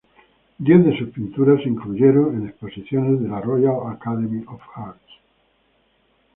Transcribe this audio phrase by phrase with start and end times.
[0.67, 5.11] Diez de sus pinturas se incluyeron en exposiciones de la Royal Academy of Arts.